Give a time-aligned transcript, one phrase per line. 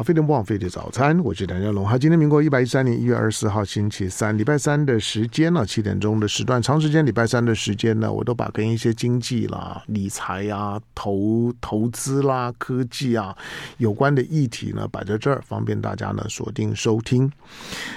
[0.00, 1.86] 好，飞碟不枉费的早餐，我是梁家龙。
[1.86, 13.36] 好，今天民国一百一十三年一月二十四号星期三，礼拜三的时间呢，七点钟的时段，长时间礼拜三的时间呢，我都把跟一些经济啦、理财啊、投投资啦、科技啊
[13.76, 17.30] 有关的议题呢摆在这儿，方便大家呢锁定收听。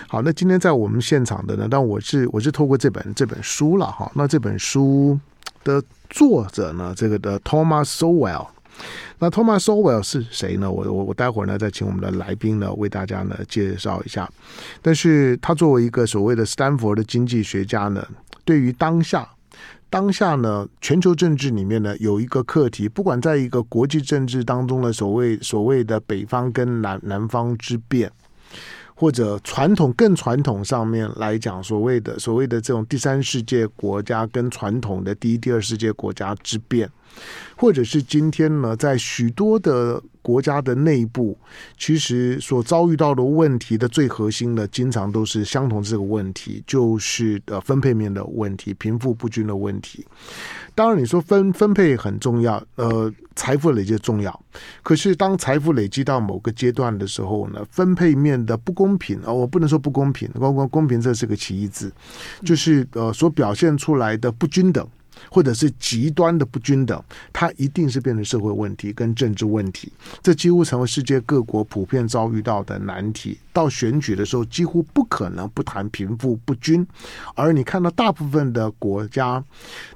[0.09, 5.17] 好，那今天在我们现场的呢，但我是我是透过这本这本书了哈，那这本书
[5.63, 8.47] 的作者呢，这个的 Thomas Sowell。
[9.19, 10.69] 那 Thomas Sowell 是谁呢？
[10.69, 14.29] 我我我待会儿呢再请我们的来宾呢为大家呢介绍一下。
[14.81, 18.05] 但是他作为一个所谓的斯坦福的经济学家呢，
[18.43, 19.27] 对于当下
[19.89, 28.11] 当下呢全球政治里面呢有一个课题，不管在一个国际政治当中的所谓所谓的北方跟南南方之变，
[28.95, 36.89] 或者传统更传统上面来讲，所谓的所谓的这种第三世界国家跟传统的第一、第二世界国家之变。
[37.55, 41.37] 或者是今天呢，在许多的国家的内部，
[41.77, 50.03] 其实所遭遇到的问题的最核心的，经常都是相同这个问题，就是呃分配面的问题、贫富不均的问题。
[50.75, 54.43] 当然，你说分分配很重要，呃，财富累积重要。
[54.81, 61.91] 可是当财富累积到某个阶段的时候呢，分配面的不公平啊，我不能说不公平，公公公平这是个歧义字，
[62.43, 64.87] 就是呃所表现出来的不均等。
[65.29, 73.37] 或者是极端的不均等，它一定是变成社会问题跟政治问题，这几乎成为世界各国普遍遭遇到的难题。
[73.51, 76.85] 到选举的时候，几乎不可能不谈贫富不均，
[77.35, 79.43] 而你看到大部分的国家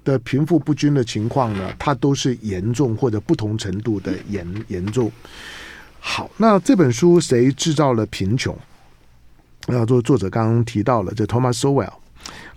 [0.04, 5.12] 的贫富不均的情况呢，它都是严重或者不同程度的严严重。
[6.00, 8.56] 好，那这本书谁制造了贫穷？
[9.68, 11.92] 那作作者刚刚提到了，这 Thomas Sowell。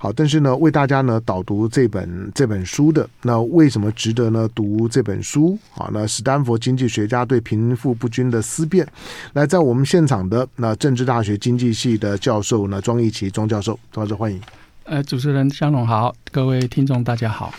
[0.03, 5.59] 好，但是呢，为大家呢导读这本这本书的，那为什么值得呢读这本书？
[5.77, 8.89] 啊，那史丹佛经济学家对贫富不均的思辨，
[9.35, 14.41] 来在我们现场的那政治大学经济系的教授呢庄一奇庄教授，庄教授欢迎。
[14.91, 17.55] 呃，主持人香龙好，各位听众大家好。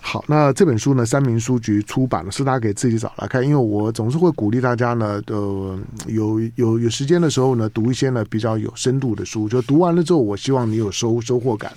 [0.00, 3.42] 好，那这本书呢，三明书局出版了，是大家给自己找来看。
[3.42, 9.48] 因为我总是会鼓励大家呢，呃，有有有时间的时候呢，读一些呢比较有深度的书。
[9.48, 11.72] 就读完了之后，我希望你有收收获感。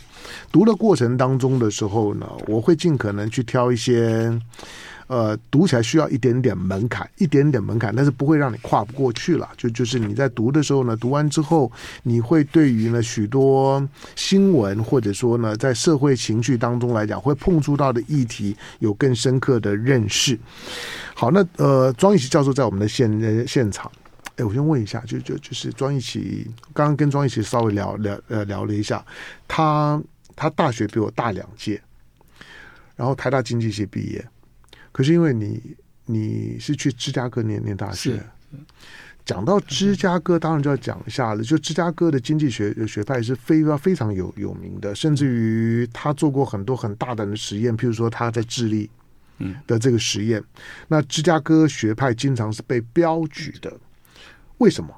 [0.51, 4.31] 读的过程当中的时候呢，我会尽可能去挑一些。
[5.11, 9.49] 呃，读起来需要一点点门槛，一点点门槛，但是不会让你跨不过去了。
[9.57, 11.69] 就就是你在读的时候呢，读完之后，
[12.03, 13.85] 你会对于呢许多
[14.15, 20.39] 新闻或者说呢在社会情绪当中来讲会碰触到的议题有更深刻的认识。
[21.13, 23.91] 好，那呃，庄一奇教授在我们的现现场，
[24.37, 29.05] 哎，我先问一下，就就就是庄一奇，刚刚跟庄一奇稍微聊聊呃聊了一下，
[29.45, 30.01] 他
[30.37, 31.81] 他大学比我大两届，
[32.95, 34.25] 然后台大经济系毕业。
[34.91, 35.75] 可是因为你
[36.05, 38.21] 你是去芝加哥念念大学，
[39.23, 41.43] 讲到芝加哥，当然就要讲一下了。
[41.43, 48.89] 就芝加哥的经济学学派是非常非常有有名的，甚至于他做过很多很大胆的实验，譬如说他在智利
[49.65, 50.43] 的这个实验。
[50.87, 53.71] 那芝加哥学派经常是被标举的，
[54.57, 54.93] 为什么？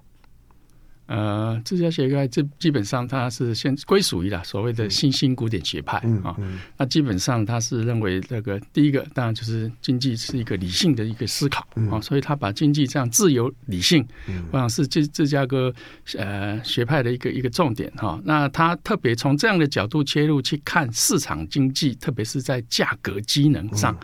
[1.06, 6.36] 呃，这家学派这基本上它是先归属于了所谓的新兴古典学派啊。
[6.78, 14.06] 那基本上他是认为这个第一个当然就是经济是一个理性的一个思考啊，所以他把经济这样自由理性，
[14.52, 15.74] 我想是这芝加哥
[16.18, 18.20] 呃学派的一个一个重点哈。
[18.24, 23.98] 那他特别从这样的角度切入去看市场经济，特别是在价格机能上。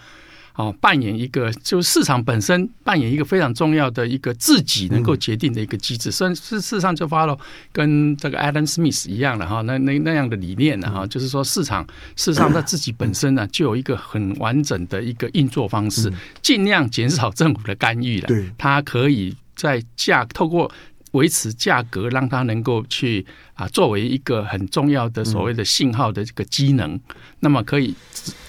[0.59, 7.39] 哦，扮演一个就市场本身扮演一个非常重要的一个自己能够决定的一个机制，所以事实上就发了
[7.71, 11.87] 跟这个 Adam Smith 一样的哈，那那那样的理念呢哈，就是说市场
[12.17, 16.11] 事实上它自己本身呢就有一个很完整的一个运作方式，
[16.41, 18.27] 尽量减少政府的干预了。
[18.27, 20.69] 对，它可以在价透过。
[21.11, 27.01] 维持价格，让它能够去啊，作为一个很重要的所谓的信号的这个机能，嗯、
[27.39, 27.93] 那么可以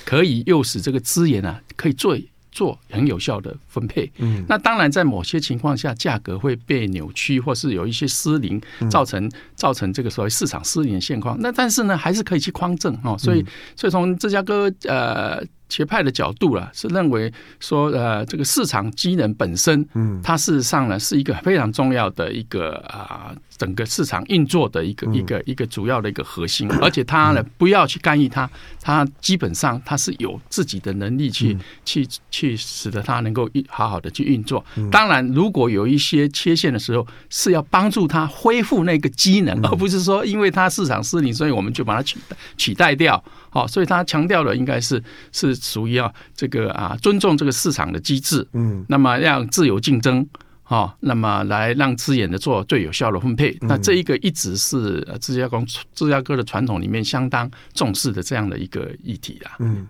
[0.04, 2.16] 可以诱使这个资源啊，可以做
[2.52, 4.10] 做很有效的分配。
[4.18, 8.60] 嗯，那当然在某些情况下，价格会被扭曲，或是有一些失灵，
[8.90, 11.36] 造成造成这个所谓市场失灵的现况。
[11.40, 13.16] 那但是呢，还是可以去匡正哦。
[13.18, 13.44] 所以
[13.76, 15.42] 所以从芝加哥呃。
[15.70, 28.50] 学派的角度了，是认为说，呃，这个市场机能本身，嗯，它事实上呢是一个非常重要的一个啊，整个市场运作的一个一个一个主要的一个核心，而且它呢不要去干预它，
[28.82, 34.64] 它基本上它是有自己的能力去去去使得它能够好好的去运作。
[34.90, 43.22] 当然，如果有一些缺陷的时候，是要帮助它恢复那个机能，而不是说因为它市场失灵，所以我们就把它取代取代掉。
[43.50, 45.02] 好，所以他强调的应该是
[45.32, 50.26] 是属于啊这个啊尊重这个市场的机制，嗯，那么让自由竞争，
[50.62, 53.58] 哈，那么来让资源的做最有效的分配。
[53.62, 55.60] 那这一个一直是芝加哥
[55.92, 59.56] 芝加哥的传统里面相当重视的这样的一个议题啊。
[59.58, 59.86] 嗯，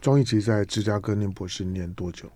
[0.00, 2.28] 庄一奇在芝加哥念博士念多久？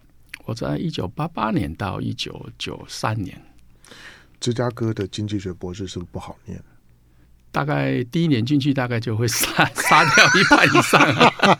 [0.44, 3.40] 我在一九八八年到一九九三年。
[4.38, 6.62] 芝加哥的经济学博士是不是不好念？
[7.54, 11.58] 大概第一年进去，大概就会杀杀掉一半以上，啊。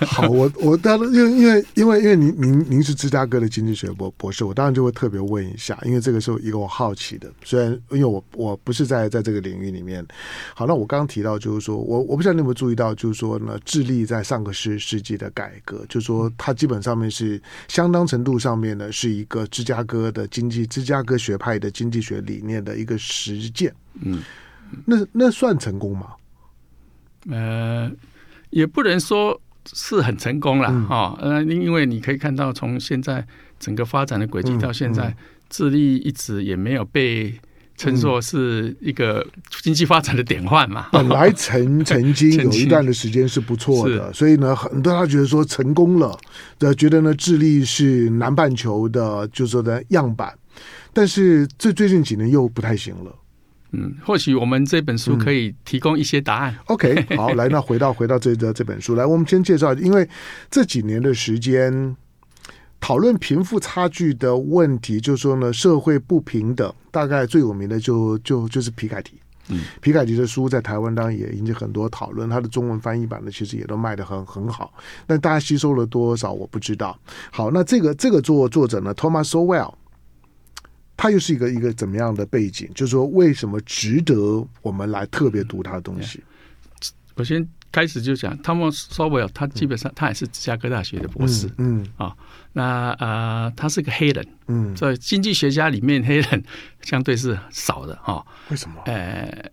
[0.06, 7.30] 好，我我当然因为因为因为因为您您您是芝加哥的经济学博博士，我当然就会特别问一下，因为这个是一个我好奇的。
[7.44, 10.06] 虽然因为我我不是在在这个领域里面。
[10.54, 23.74] 好，那我刚刚提到就是说我我不知道你有没有注意到，就是说呢，智利在上个世世纪的改革，就是说它基本上面是相当程度上面呢是一个芝加哥的经济芝加哥学派的经济学理念的一个实践。
[24.00, 24.22] 嗯。
[24.86, 26.08] 那那算成功吗？
[27.30, 27.90] 呃，
[28.50, 29.40] 也不能说
[29.72, 31.16] 是很成功了哈。
[31.20, 33.26] 呃、嗯，因为你可以看到，从现在
[33.58, 35.14] 整个发展的轨迹到现在，
[35.48, 37.34] 智利、一直也没有被
[37.76, 39.26] 称作是一个
[39.62, 40.88] 经济发展的典范嘛。
[40.92, 46.18] 本来曾曾经 有一段的时间是不错的，所以呢，很多他觉得说成功了，
[46.60, 50.32] 呃，觉得呢，智利是南半球的，就是说的样板。
[50.92, 53.14] 但是这最近几年又不太行了。
[53.72, 56.52] 嗯，或许我们这本书可以提供一些答案。
[56.52, 60.08] 嗯、OK， 好，来，那回到回到这这这本书来，我们先介绍，因为
[60.50, 61.96] 这几年的时间
[62.80, 69.20] 讨论贫富差距的问题，就是说呢，社会不平等，大概最有名的就就就是皮凯提。
[69.50, 74.72] 嗯，皮凯提的书在台湾当然也引起很多讨论，他的中文翻译版呢其实也都卖的很很好，
[75.06, 76.98] 但大家吸收了多少我不知道。
[77.30, 79.74] 好，那这个这个作作者呢，Thomas Sowell。
[81.00, 82.68] 他又是一个一个怎么样的背景？
[82.74, 86.22] 就是说，为什么值得我们来特别读他的东西？
[87.14, 92.16] 我先开始就讲，Thomas Sowell，他基本上他也是芝加哥大学的博士，嗯，啊、嗯哦，
[92.52, 96.44] 那呃，他是个黑人，嗯，在经济学家里面，黑人
[96.82, 98.82] 相对是少的，哈、哦，为什么？
[98.84, 99.50] 呃，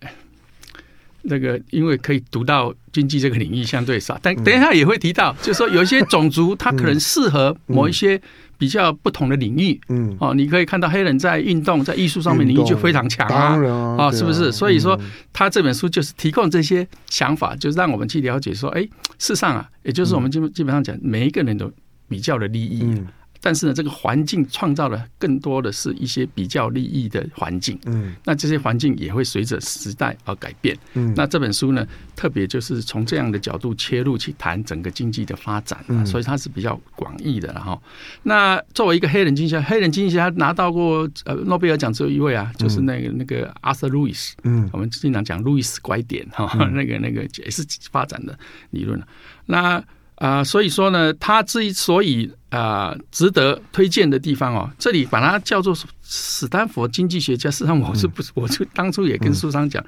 [1.22, 8.22] 那个因为可以读到经济这个领域相对少，但等一下也会提到，嗯、就是说有一些种族，他可能适合某一些、嗯。
[8.58, 14.50] 比较不同的领域，嗯，哦，你可以看到黑人在运动、在艺术上面领域就非常强啊，啊，啊，是不是？
[14.50, 14.98] 所以说，
[15.32, 18.82] 他这本书就是提供这些想法，就是让我们去了解说，哎，
[19.18, 21.70] 事实上啊，也就是我们基本基本上讲，每一个人都
[22.08, 22.82] 比较的利益。
[22.82, 23.06] 嗯
[23.40, 27.78] 但是呢，这个环境创造了更多的是一些比较利益的环境。
[27.86, 30.76] 嗯，那这些环境也会随着时代而改变。
[30.94, 31.86] 嗯，那这本书呢，
[32.16, 35.84] 特别就是从这样的角度切入去谈整个经济的发展。
[35.88, 37.52] 嗯，所以它是比较广义的。
[37.52, 37.80] 然后，
[38.24, 44.34] 那作为一个黑人经济学家，黑人经济学家拿到过呃诺贝尔奖只有一位啊，就是那个那个阿瑟路易斯。
[44.42, 48.38] 嗯，我们经常讲路易斯拐点哈， 那个那个也是发展的
[48.70, 49.00] 理论。
[49.46, 49.82] 那
[50.18, 57.50] 啊、呃，所以说呢，他之所以啊、呃、值得推荐的地方哦，这里把它叫做史丹佛经济学家。
[57.50, 59.84] 事实际上我是不 是，我就当初也跟书商讲，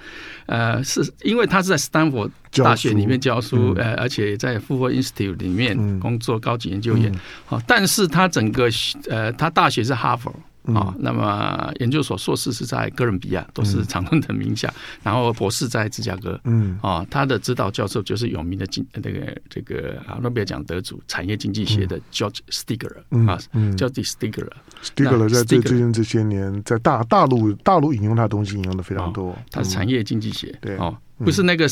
[0.46, 7.12] 嗯、呃，是因为他是在史丹佛大学里面教书，教书呃，而且在富霍 Institute 里面工作高级研究员。
[7.44, 8.68] 好、但是他整个
[9.08, 10.34] 呃，他大学是哈佛。
[10.64, 16.38] 啊、哦，那么研究所硕士是在哥伦比亚，都是常春藤名下，嗯、然后博士在芝加哥。
[16.44, 23.38] 嗯，啊、哦，他的指导教授就是有名的经那个这个啊诺贝尔奖得主产业经济学的 George Stigler、嗯、啊
[23.76, 24.50] ，George Stigler。
[24.82, 29.36] Stigler 在最最近这些年在大大陆大陆引用他的东西引用的非常多。
[29.50, 31.66] 他是产业经济学，对哦，不是那个。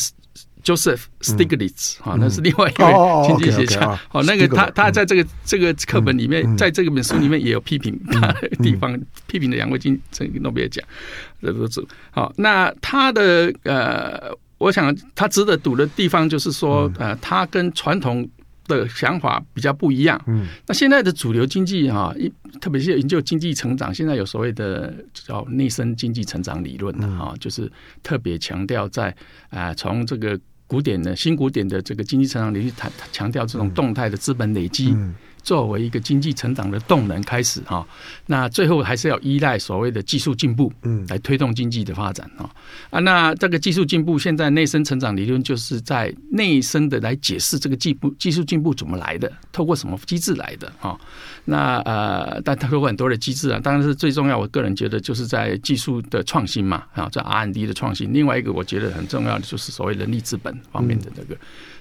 [0.68, 2.92] Joseph Stiglitz 哈，那是另外一位
[3.26, 3.98] 经济学家。
[4.12, 10.84] 哦，那个他他在这个这个课本里面，在这个本书里面也有批评他的地方，批评的两位经这个诺贝尔奖
[11.40, 11.88] 得主。
[12.10, 18.28] 好，那他的呃，我想他值得读的地方就是说，呃，他跟传统
[18.66, 20.22] 的想法比较不一样。
[20.26, 27.72] 嗯，那现在的主流经济哈，一特别是研究经济成长，现在有所谓的叫内生经济成长理论的哈，就是
[28.02, 29.16] 特别强调在
[29.48, 30.38] 啊从这个。
[30.68, 34.90] 古典的新古典的这个经济成长领域，谈强调这种动态的资本累积。
[34.90, 37.86] 嗯嗯作为一个经济成长的动能开始哈，
[38.26, 42.48] 那最后还是要依赖所谓的技术进步，嗯，来推动经济的发展哈
[42.90, 43.00] 啊。
[43.00, 50.98] 那这个技术进步，现在内生成长理论就是在内生的来解释这个进步技术进步怎么来的，透过什么机制来的哈。
[51.46, 54.38] 那呃，但它有很多的机制啊，当然是最重要。
[54.38, 58.12] 我个人觉得就是在技术的创新嘛，啊，在 R&D 的创新。
[58.12, 61.36] 另外一个我觉得很重要的就是所谓人力资本方面的这个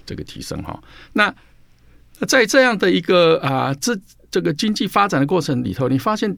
[0.06, 0.82] 这个提升哈。
[1.12, 1.34] 那
[2.26, 4.00] 在这样的一个啊，这
[4.32, 6.38] 这个经济发展的过程里头，你发现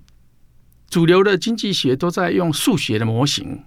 [0.89, 3.63] 主流的经济学都在用数学的模型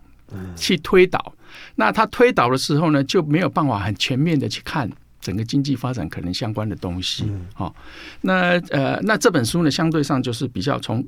[0.56, 1.34] 去推导。
[1.76, 4.90] 那他推导的时候呢，就没有办法很全面的去看
[5.20, 7.30] 整个经济发展可能相关的东西。
[7.54, 7.74] 好，
[8.20, 11.06] 那呃，那这本书呢，相对上就是比较从。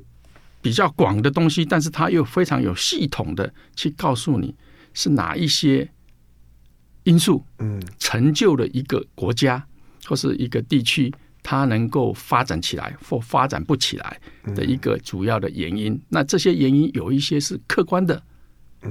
[0.61, 4.55] 比较广的东西，但是它又非常有系统的去告诉你
[4.95, 5.87] 是哪一些
[7.03, 9.63] 因素，嗯，成就了一个国家
[10.05, 14.19] 或是一个地区，它能够发展起来或发展不起来
[14.55, 15.99] 的一个主要的原因。
[16.09, 18.21] 那这些原因有一些是客观的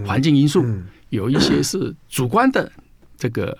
[0.06, 0.64] 环境因素，
[1.10, 2.70] 有一些是主观的
[3.16, 3.56] 这个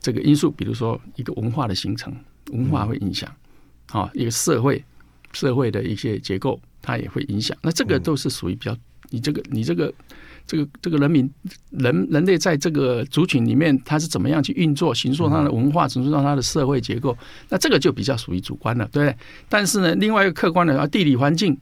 [0.00, 2.14] 这个因素，比如说一个文化的形成，
[2.52, 3.32] 文化会影响，
[3.88, 4.84] 啊，一个社会。
[5.34, 7.54] 社会的一些结构，它也会影响。
[7.60, 8.74] 那这个都是属于比较，
[9.10, 9.92] 你这个你这个
[10.48, 11.30] 这个这个人民
[11.70, 17.16] 人人类在这个族群里面，他是怎么样去运作、形塑他的文化、形塑他的社会结构？
[17.50, 19.16] 那这个就比较属于主观了，对不对？
[19.48, 21.56] 但是呢，另外一个客观的啊，地理环境，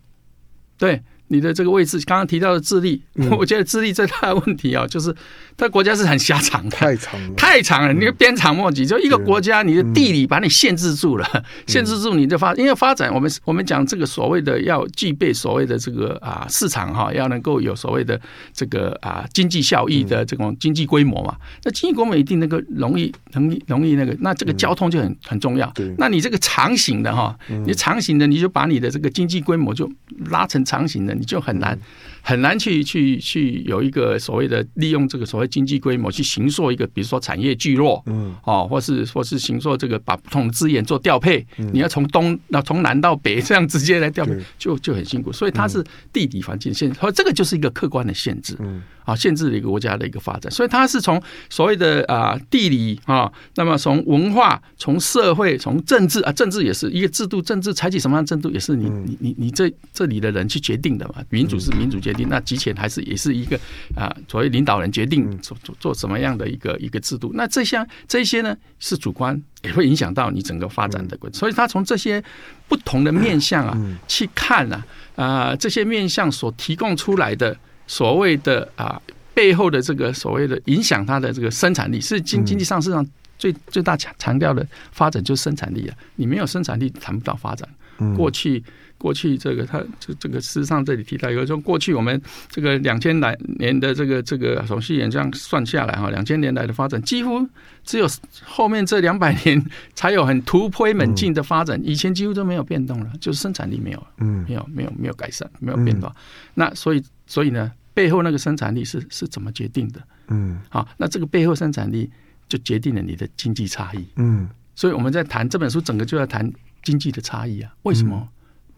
[0.78, 1.02] 对。
[1.28, 5.14] 你的这个位置，刚刚提到的智利，嗯、我觉得智利最大的问题啊、哦， 就是
[5.56, 7.92] 它国家是很狭长的，太长了，太长了。
[7.92, 18.20] 你个鞭长莫及，就一个国家，你的地理把你限制住了，限制住你的发，因为发展，我们我们讲这个所谓的要具备所谓的这个啊市场哈，要能够有所谓的
[18.52, 21.34] 这个啊经济效益的这种经济规模嘛。
[21.64, 25.72] 那经济规模一定那个容易容易容易那个，那这个交通就很很重要。
[25.98, 29.90] 那你这个长型的哈，你长型的你就把你的这个经济规模就
[30.30, 31.15] 拉成长型的。
[31.18, 31.78] 你就很难
[32.22, 45.32] 很难去去去有一个所谓的利用这个所谓经济规模去行塑一个，比如说产业聚落，嗯，哦，或是或是行塑这个把不同的资源做调配，你要从东那从南到北 这样直接来调配，就就很辛苦。
[45.32, 50.52] 所以它是地理环境限制，所以这个就是一个客观的限制，嗯，啊，限制了一个国家的一个发展。
[50.52, 61.14] 所以它是从所谓的啊地理啊，那么从文化、从社会、从政治啊，政治也是一个制度，政治采取什么样的制度也是你你你你这这里的人去决定的嘛。
[61.30, 63.58] 民主是民主决定，那集权还是也是一个
[63.96, 67.30] 啊，所谓领导人决定做做做什么样的一个一个制度。
[67.34, 71.38] 那这项这些呢是主观，也会影响到你整个发展的过程。
[71.38, 72.22] 所以他从这些
[72.66, 79.00] 不同的面向啊去看啊啊，这些面向所提供出来的所谓的啊
[79.34, 83.06] 背后的这个所谓的影响，它的这个生产力是经经济上市场
[83.38, 87.68] 最最大强强调的发展就是生产力啊，你没有生产力谈不到发展。
[88.16, 88.62] 过去。
[88.98, 97.46] 过去这个，他这这个事实上这里提到一个，说过去我们这个两千来年的这个这个从西元这样算下来哈，两千年来的发展几乎
[97.84, 98.08] 只有
[98.42, 99.62] 后面这两百年
[99.94, 106.10] 才有很突飞猛进的发展，以前几乎都没有变动了，就是生产力没有，嗯，没有没有没有改善，没有变化。
[106.54, 110.02] 那所以所以呢，背后那个生产力是是怎么决定的？
[110.28, 112.10] 嗯，好，那这个背后生产力
[112.48, 114.06] 就决定了你的经济差异。
[114.16, 116.50] 嗯，所以我们在谈这本书，整个就要谈
[116.82, 118.28] 经济的差异啊，为什么？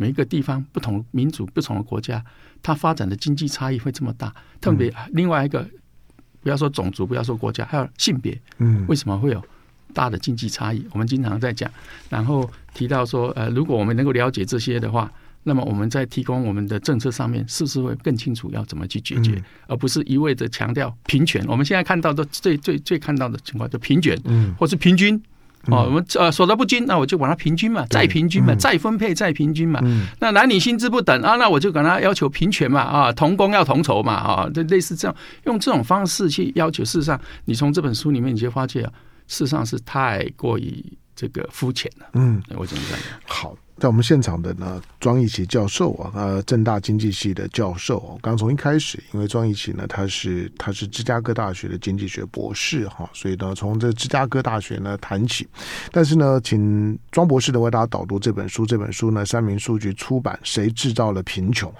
[0.01, 2.25] 每一个地方、不同民族、不同的国家，
[2.63, 4.33] 它发展的经济差异会这么大。
[4.61, 5.69] 特别另外一个，
[6.41, 9.45] 不要说种族，不要说国家，还有性别，嗯，为什么会有
[9.93, 10.87] 大的经济差异？
[10.93, 11.69] 我们经常在讲，
[12.09, 15.13] 然后提到说，呃，如果我们能够了解这些的话，
[15.49, 21.45] 那么我们在提供我们的政策上面，是不是会更清楚要怎么去解决，而不是一味的强调平权？
[21.49, 25.21] 我们现在看到的最最最看到的情况，就平权，嗯，或是平均。
[25.67, 29.81] 哦，我们呃所得不均，那我就把它平均嘛，再平均嘛，再分配再平均嘛。
[30.21, 36.85] 那男女薪资不等啊，那我就管它要求平权嘛啊，同工要同酬嘛啊，就类似这样，用这种方式去要求。
[36.85, 38.93] 事实上，你从这本书里面你就发现啊，
[39.27, 40.83] 事实上是太过于
[41.17, 42.07] 这个肤浅了。
[42.15, 42.99] 嗯，我怎么讲？
[43.27, 43.55] 好。
[43.79, 48.19] 在我们现场的呢，庄义琦教授啊，呃，政大经济系的教授。
[48.21, 55.47] 刚从一开始，因为庄义琦呢，他是他是芝加哥大学的经济学博士哈，所以呢，从这芝加哥大学呢谈起。
[55.93, 58.67] 但是呢，请庄博士呢为大家导读这本书。
[58.67, 61.71] 这本书呢，三民书局出版，《谁制造了贫穷》？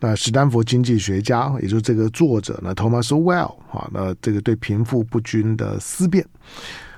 [0.00, 6.26] 那史丹佛经济学家，也就是这个作者呢，Thomas Well，哈，那这个对贫富不均的思辨，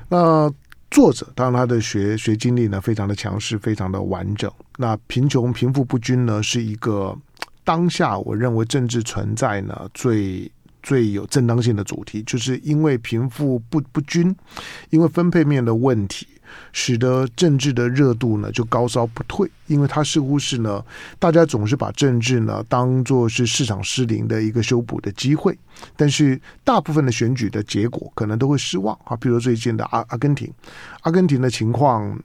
[0.09, 0.49] 那。
[0.95, 4.49] 作者当然他的学学经历呢非常的强势，非常的完整。
[4.77, 7.19] 那贫穷贫富不均呢是一个
[7.65, 10.49] 当下我认为政治存在呢最
[10.85, 14.33] 最有正当性的主题，就是因为贫富不不均，
[14.91, 16.29] 因为分配面的问题。
[16.73, 20.85] 使得政治的热度呢就高烧不退，因为它似乎是呢，
[21.19, 25.57] 大家总是把政治呢当做是市场失灵的一个修补的机会，
[25.97, 30.53] 但是大部分的选举的结果可能都会失望啊，比如最近的阿阿根廷，
[31.03, 32.19] 阿根廷的情况。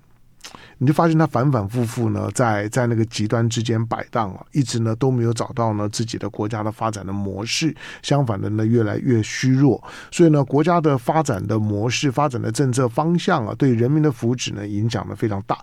[0.79, 15.58] 你就发现他反反复复呢，在在那个极端之间摆荡啊，一直呢都没有找到呢自己的国家的发展的模式，相反的呢越来越虚弱，所以呢国家的发展的模式、发展的政策方向啊，对人民的福祉呢影响呢非常大。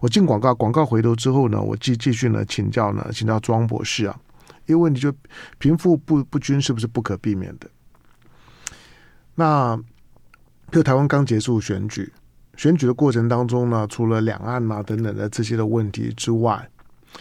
[0.00, 4.18] 我进广告，广告回头之后呢，我继继续呢请教呢请教庄博士啊，
[4.66, 5.14] 一个问题就
[5.58, 7.68] 贫富不不均是不是不可避免的？
[9.34, 9.78] 那
[10.72, 12.10] 就台湾刚结束选举。
[12.56, 16.68] 选举的过程当中呢，除了两岸啊等等的这些的问题之外，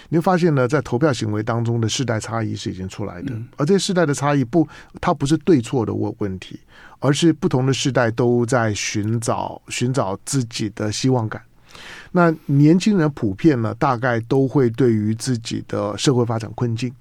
[0.09, 4.67] 你会发现呢，在投票行为当中的世代差异是已经出来的，而这些世代的差异不，
[4.99, 6.59] 它不是对错的问问题，
[6.99, 11.41] 而是不同的世代都在寻找寻找自己的希望感。
[12.11, 16.93] 那年轻人普遍呢，大概都会对于自己的社会发展困境，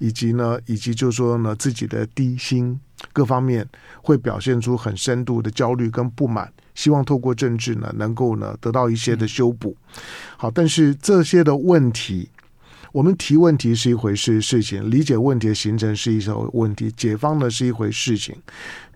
[0.00, 2.80] 以及呢，以及就是说呢，自己的低薪
[3.12, 3.64] 各方面，
[4.02, 6.52] 会表现出很深度的焦虑跟不满。
[6.74, 9.76] 希望透过政治呢，能够呢得到一些的修补。
[10.38, 12.30] 好，但是这些的问题，
[12.92, 18.34] 我们提问题是一回事事情，理解问题的形成是一种问题，解放呢是一回事情。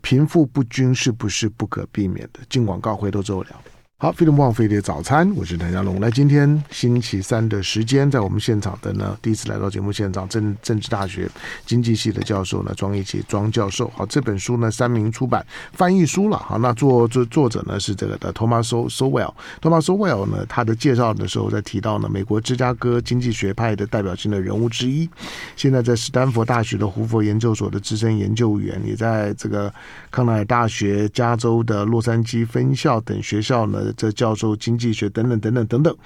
[0.01, 2.41] 贫富不均是不是不可避免的？
[2.49, 3.63] 进广告，回头之后聊。
[4.05, 5.99] 好，飞碟梦飞碟早餐，我是谭家龙。
[5.99, 11.27] 来，今天星期三的时间，在我们现场的呢，第一次来到节目现场，政政治大学
[11.65, 13.91] 经济系的教授呢，庄一琪庄教授。
[13.97, 15.43] 好，这本书呢，三民出版
[15.73, 16.37] 翻译书了。
[16.37, 19.33] 好，那作作作者呢是这个的 Thomas Sowell。
[19.63, 25.09] Thomas Sowell 呢，他的介绍的时候在提到呢，美国芝加哥经济学派的代表性的人物之一，
[25.57, 29.73] 现在在史丹佛大学的胡佛研究所的资深研究员，也在这个
[30.11, 33.94] 康奈尔大学、加州的洛杉矶分校等学校呢。
[33.97, 35.97] 这教授经济学等等等等等等，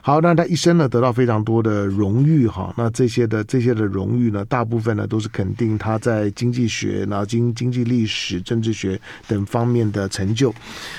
[0.00, 10.54] 好，那他一生呢得到非常多的荣誉哈，那这些的这些的荣誉呢，大部分呢都是肯定他在经济学、然后经经济历史、政治学等方面的成就。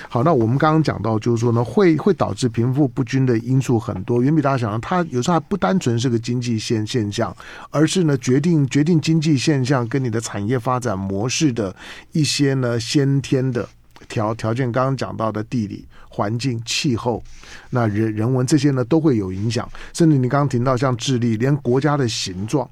[0.10, 7.36] 好，那我们刚刚讲到，就是说呢，会会导致贫富不均的因素很多，远比大家想象，它有时候还不单纯是个经济现现象，
[7.70, 11.76] 而是呢决定决定经济现象跟你的产业发展模式的
[12.12, 13.68] 一些呢先天的。
[14.14, 17.24] 条条件刚刚讲到的地理环境、气候，
[17.72, 22.70] 那人人文这些呢都会有影响，甚至你刚刚提到像智利，连国家的形状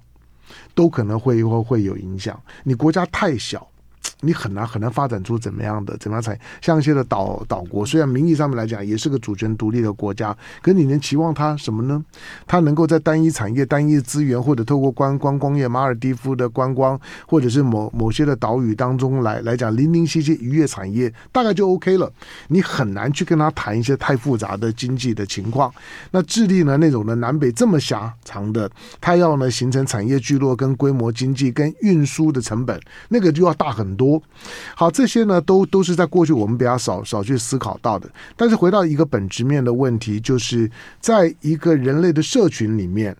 [0.75, 2.39] 都可能会会会有影响。
[2.63, 3.67] 你国家太小。
[4.21, 12.03] 你很难很难发展出怎么样的怎么样才像一些的岛岛国，虽然名义上面来讲也是个主权独立的国家，可你能期望它什么呢？
[12.47, 22.11] 它能够在单一产业、单一资源，或者透过观光工业、马尔地夫的观光，或者是某某些的岛屿当中来来讲零零星星渔业产业，大概就 OK 了。
[22.47, 25.73] 你很难去跟他谈一些太复杂的经济的情况。
[26.11, 26.77] 那智利呢？
[26.77, 32.79] 那种的南北这么狭长的，它要呢形成产业聚落跟规模经济跟运输的成本，
[33.09, 34.10] 那个就要大很多。
[34.75, 38.09] 好，这些呢都都是在过去我们比较少少去思考到的。
[38.35, 43.15] 但是回到一个本质面的问题，就是在一个人类的社群里面，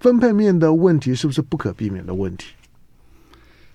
[0.00, 2.46] 分配面的问题是不是不可避免的问题？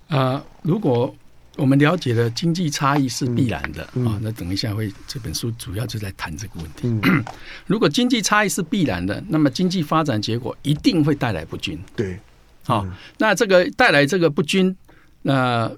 [0.08, 1.14] 啊、呃，如果
[1.56, 6.88] 我们了解了经济差异是必然的啊、嗯哦，那等一下会这本书主要就在谈这个问题。
[6.88, 7.24] 嗯、
[7.66, 11.78] 如果经济差异是必然的，那么经济发展结果一定会带来不均。
[11.94, 12.18] 对，
[12.64, 14.74] 好、哦，那这个带来这个不均，
[15.22, 15.76] 那、呃。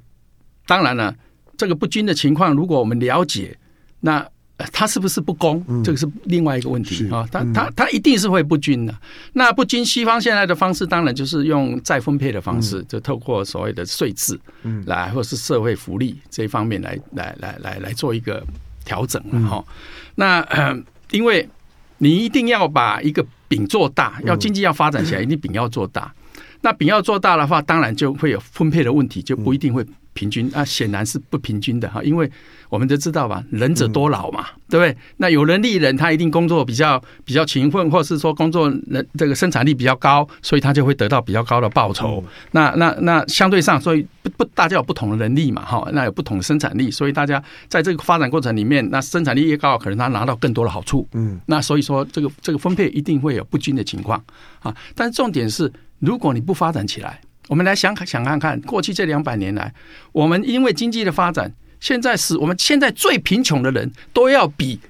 [0.72, 1.14] 当然了，
[1.58, 3.54] 这个不均的情况，如果我们了解，
[4.00, 4.26] 那
[4.72, 5.62] 它是不是不公？
[5.68, 7.28] 嗯、这个是另外一个问题啊。
[7.30, 8.94] 它它它一定是会不均的。
[9.34, 18.42] 那不均，西方现在的方式当然就是用再分配的方式，嗯、就透过所谓的税制，嗯，来或是社会福利这一方面来来来来来做一个
[18.82, 19.62] 调整了哈。
[19.68, 19.74] 嗯、
[20.14, 20.74] 那、呃、
[21.10, 21.46] 因为
[21.98, 26.10] 你一定要把一个饼做大，要经济要发展起来，一定饼要做大。
[26.62, 29.84] 那饼要做大的话，当然就会有分配的问题，就不一定会。
[30.14, 32.30] 平均啊，显然是不平均的哈，因为
[32.68, 34.96] 我们都知道吧，能者多劳嘛，嗯、对不对？
[35.16, 42.22] 那有能力人他一定工作比较比较勤奋，或是说工作能这个生产力比较高，所以他就会得到比较高的报酬。
[42.24, 51.06] 嗯、那那那相对上，所以不不大家有不同的能力嘛，哈，那有不同的生产力，所以大家在这个发展过程里面，那生产力越高，可能他拿到更多的好处。
[51.12, 54.22] 嗯，那所以说这个这个分配一定会有不均的情况
[54.60, 54.74] 啊。
[54.94, 57.20] 但是重点是，如果你不发展起来。
[57.52, 59.70] 我们来想想看看，过去这两百年来，
[60.12, 64.80] 我们因为经济的发展，现在是我们现在最贫穷的人都要比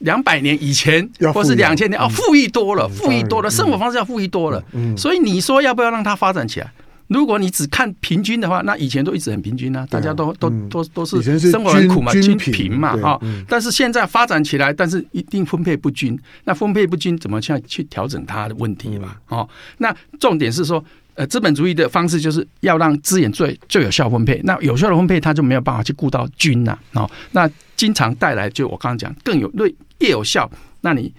[0.00, 4.60] 两百年以前，或是两千年啊富裕多了，富裕多了，生活方式要富裕多了。
[4.96, 6.72] 所以你说要不要让它发展起来？
[7.06, 13.20] 如果你只看平均的话，那以前都一直很平均啊，大家都都都都是生活很苦嘛，均贫嘛哈。
[13.46, 19.14] 但是现在发展起来，但是一定分配不均，那分配不均怎么去去调整它的问题嘛？
[19.28, 20.84] 哦，那重点是说。
[21.14, 24.40] 呃，资本主义的方式就是要让资源最最有效分配。
[24.44, 26.78] 那有效的分配，它就没有办法去顾到均呐。
[26.94, 31.12] 哦，那经常带来就我刚刚讲，更有越越有效，那你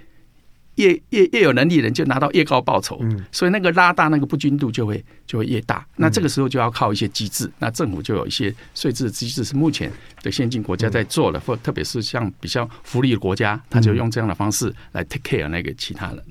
[0.75, 2.97] 越越越有能力的人就拿到越高报酬。
[3.01, 5.85] 嗯，所以那个拉大那个不均度就会就会越大。
[5.97, 7.51] 那这个时候就要靠一些机制。
[7.59, 9.91] 那政府就有一些税制的机制是目前
[10.23, 16.23] 的先进国家在做的，或特别是像比较福利的国家，他就用这样的方式来 take care 那个其他人。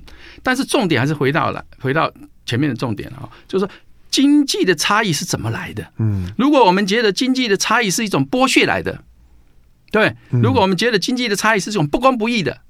[0.43, 2.11] 但是重点还是回到了回到。
[2.45, 3.71] 前面的重点啊，就是说
[4.09, 5.89] 经济的差异是怎么来的？
[5.97, 9.03] 嗯，如果我们觉得经济的差异是一种剥削来的，
[9.91, 12.61] 对，如果我们觉得经济的差异是一种不公不义的，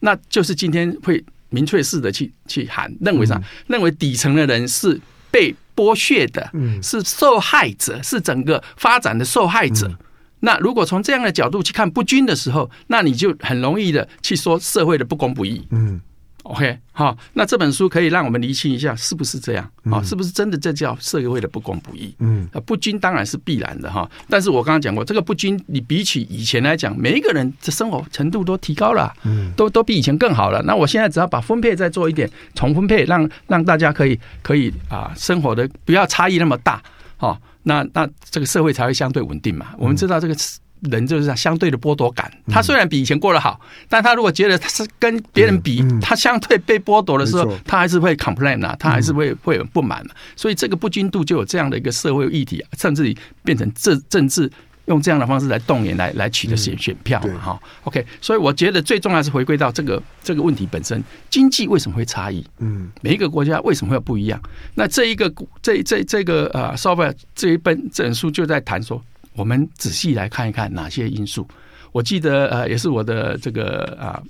[0.00, 3.42] 那就是今天会明确式的去去喊，认为啥？
[3.66, 4.98] 认为底层的人是
[5.30, 9.94] 被剥削的，嗯是受害者，是整个发展的受害者。
[10.40, 15.66] 那如果从这样的角度去看不均的时候，那你就很容易的去说社会的不公不义。
[15.70, 16.00] 嗯。
[16.44, 19.70] OK，好，那这本书可以让我们厘清一下，是不是这样？
[19.90, 22.14] 啊，是不是真的这叫社会的不公不义？
[22.20, 24.08] 嗯，不均当然是必然的哈。
[24.30, 30.62] 但是我刚刚讲过，这个不均，你比起以前来讲，每一个人的生活程度都提高了，嗯，都都比以前更好了。
[30.62, 36.82] 那我现在只要把分配再做一点重分配，让让大家可以可以啊，生活的不要差异那么大，
[37.18, 39.74] 好，那那这个社会才会相对稳定嘛。
[39.76, 40.34] 我们知道这个。
[40.82, 50.04] 人就是相对的剥夺感，他虽然比以前过得好，但他如果觉得他是跟别人比，他相对被剥夺的时候，他还是会 complain 啊，他还是会会有不满。
[50.36, 54.50] 所以这个不均度就有这样的一个社会议题，甚至于变成政政治
[54.86, 57.60] 用这样的方式来动员来来取得选选票嘛哈。
[57.84, 62.44] OK，所以我觉得最重要是回归到这个这个问题本身，经济为什么会差异？
[62.58, 64.40] 嗯，每一个国家为什么会有不一样？
[64.74, 69.02] 那这一个这这这个呃 Software 这一本这本书就在谈说。
[69.38, 71.46] 我们仔细来看一看哪些因素。
[71.92, 74.20] 我记得呃，也是我的这个啊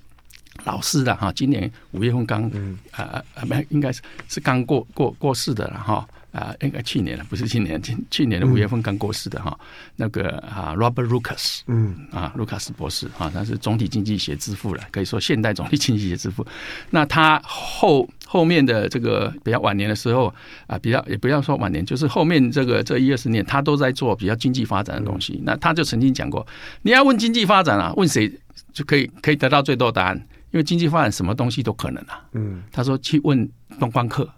[0.65, 2.45] 老师的哈，今年五月份刚
[2.91, 9.59] 啊啊没应该是是刚过过过世的了哈啊，应该去年了，不是今年，去去年的五月份刚过世的哈。
[9.97, 16.47] 那个啊，Robert Lucas，嗯啊，卢卡斯博士啊，他是总体经济学之父了，可以说现代总体经济学之父。
[16.91, 18.09] 那他后。
[18.31, 20.27] 后面的这个比较晚年的时候
[20.67, 25.41] 啊，比较也不要说晚年，就是后面这个这一二十年，他都在做比较经济发展的东西。
[25.45, 26.47] 那他就曾经讲过，
[26.83, 28.31] 你要问经济发展啊，问谁
[28.71, 30.17] 就可以可以得到最多答案，
[30.51, 32.23] 因为经济发展什么东西都可能啊。
[32.33, 34.29] 嗯，他说去问观光客，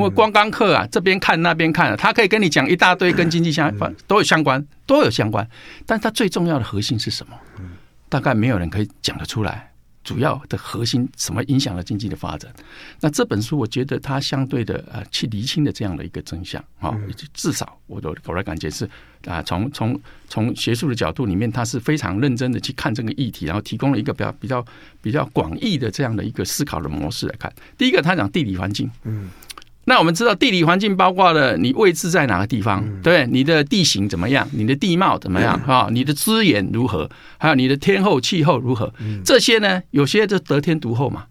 [0.00, 5.46] 因为观光客啊这边看那边看，他可以跟你讲一大堆跟经济相关都有相关都有相关，
[5.84, 7.36] 但他最重要的核心是什么？
[8.08, 9.66] 大概没有人可以讲得出来。
[10.02, 12.50] 主要的核心什么影响了经济的发展？
[13.00, 16.96] 那这本书我觉得它相对的呃去厘清的这样的一个真相啊，
[17.34, 18.88] 至少我的我的感觉是
[19.26, 24.64] 啊，从从从学术的角度里面，它是非常认真的去看这个议题，然后提供了一个比较比较
[25.02, 27.52] 比较广义的这样的一个思考的模式来看。
[27.76, 29.28] 第一个，他讲地理环境，嗯。
[29.90, 41.24] 那我们知道地理环境包括了你位置在哪个地方，对，你的地形怎么样，你的地貌怎么样，哈，你的资源如何，还有你的天候气候如何，这些呢，有些就得天独厚嘛，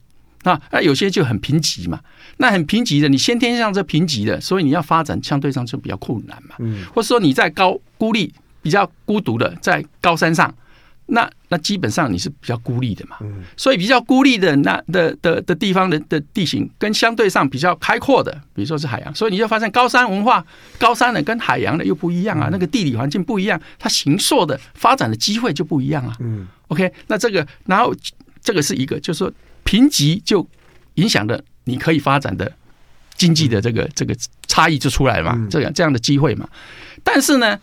[0.44, 2.02] 那，那有些就很贫瘠嘛，
[2.36, 6.56] 那很贫瘠的，你先天上是贫瘠的，所以你要发展相对上就比较困难嘛，
[6.94, 10.54] 或者说你在高孤立比较孤独的在高山上。
[11.12, 13.18] 那那基本上你是比较孤立的嘛，
[13.58, 20.46] 所以比较孤立的那的的的地方的的地形跟相对上比较开阔的，比如说是海洋，所以你就发现高山文化，
[20.78, 26.16] 高山的跟海洋的又不一样啊，那个地理环境不一样，它形塑的发展的机会就不一样啊。
[26.20, 27.94] 嗯，OK，那这个然后
[28.42, 29.32] 这个是一个，就是说
[29.64, 30.48] 贫瘠就
[30.96, 32.52] 影响的你可以发展的
[33.16, 34.16] 经济的这个这个
[34.48, 36.48] 差异就出来了嘛，这样这样的机会嘛，
[37.04, 37.60] 但是呢。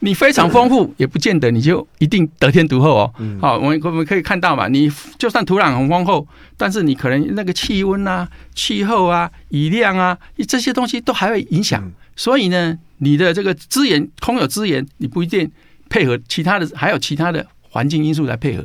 [0.00, 3.14] 你非常丰富，也不见得你就一定得天独厚哦。
[3.40, 11.90] 好，我们我们可以看到嘛，你就算土壤很丰厚，但是你可能那个气温啊、气候啊、雨量啊，这些东西都还会影响。
[12.14, 15.50] 所以呢，你的这个资源空有资源，你不一定
[15.88, 18.64] 配合其他的，还有其他的环境因素来配合。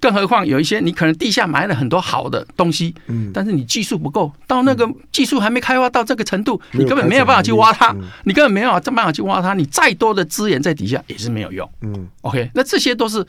[0.00, 13.26] 更何况有一些你可能地下埋了很多好的东西，嗯，但是你技术不够，到那个技术还没开发到这个程度，你根本没有办法去挖它，你根本没有办法去挖它，你再多的资源在底下也是没有用，嗯，OK，那这些都是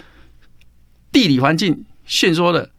[1.12, 2.70] 地理环境限缩的，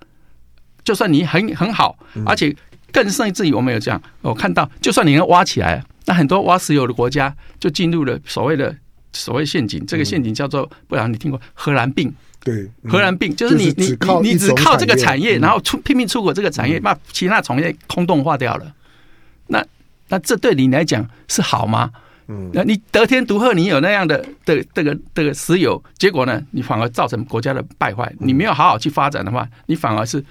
[0.84, 2.54] 就算你很很好，而且
[2.92, 8.74] 更甚至于我们有这样，我看到就算你能挖起来，那很多挖石油的国家就进入了所谓的
[9.12, 12.14] 所谓陷阱，这个陷阱叫做，不然你听过荷兰病？
[12.42, 18.74] 对，荷兰病就是你你你你只靠这个产业，然后出拼命出口这个产业，把其他产业空洞化掉了。
[19.46, 19.64] 那
[20.08, 21.90] 那这对你来讲是好吗？
[22.28, 28.12] 嗯，那你得天独厚，你有那样的的这个这个石油，结果呢，你反而造成国家的败坏。
[28.18, 30.24] 你没有好好去发展的话，你反而是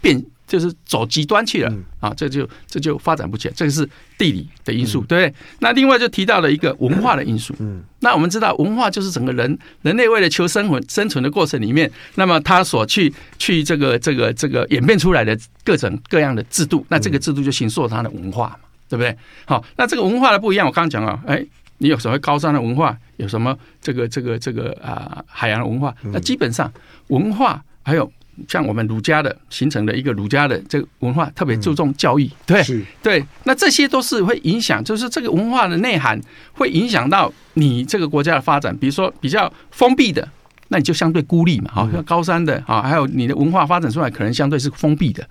[0.00, 0.24] 变。
[0.48, 3.54] 就是走极端去了啊，这就这就发展不起来。
[3.54, 5.34] 这个是地理的因素，对不对？
[5.60, 7.54] 那另外就提到了一个文化的因素。
[7.58, 19.14] 嗯，那我们知道文化就是整个人人类为了求生存生存的过程里面，那么他所去去这个这个这个演变出来的各种各样的制度，那这个制度就形塑他的文化嘛，对不对？
[19.44, 21.44] 好，那这个文化的不一样，我刚刚讲了，哎，
[21.76, 26.72] 你有什么高山的文化，有什么这个这个这个啊海洋的文化，那基本上
[27.08, 28.10] 文化还有。
[28.46, 32.62] 像我们儒家的形成的一个儒家的这个文化，特别注重教育，对
[33.02, 36.20] 对，那这些都是会影响，就是这个文化的内涵
[36.52, 38.76] 会影响到你这个国家的发展。
[38.76, 40.28] 比如说比较封闭的，
[40.68, 41.70] 那你就相对孤立嘛。
[41.72, 45.26] 好，像高山的啊，还有你的文化发展出来可能相对是封闭的，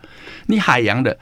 [0.48, 1.18] 你海洋的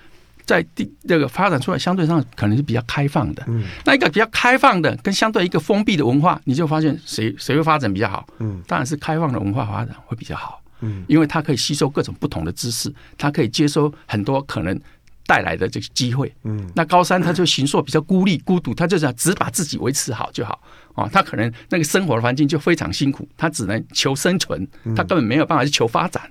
[0.46, 3.44] 在地这个发展出来相对上可能是比较开放的。
[3.48, 8.28] 嗯，那一个比较开放的跟相对一个封闭的文化，你就发现谁谁会发展比较好？
[8.40, 10.62] 嗯，当然是开放的文化发展会比较好。
[10.86, 14.80] 嗯，因为他可以吸收各种不同的知识，他可以接收很多可能。
[15.28, 20.62] 带来的这个机会，嗯，那高三他就行硕比较孤立、孤独，他就想只把自己维持好就好
[20.94, 21.10] 啊。
[21.12, 26.22] 他可能那个生活的环境就非常辛苦，他只能求生存，他根本没有办法去求发展